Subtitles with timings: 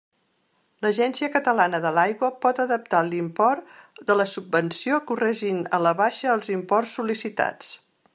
[0.83, 3.77] L'Agència Catalana de l'Aigua pot adaptar l'import
[4.09, 7.71] de la subvenció corregint a la baixa els imports sol·licitats.